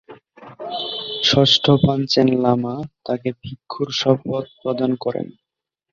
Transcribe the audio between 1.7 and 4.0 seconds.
Panchen Lama তাকে ভিক্ষুর